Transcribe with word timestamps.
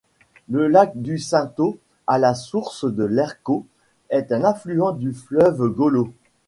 Le 0.49 0.67
lac 0.67 0.99
du 0.99 1.19
Cinto 1.19 1.77
à 2.07 2.17
la 2.17 2.33
source 2.33 2.91
de 2.91 3.03
l'Erco, 3.03 3.67
un 4.11 4.43
affluent 4.43 4.93
du 4.93 5.13
fleuve 5.13 5.67
Golo. 5.67 6.11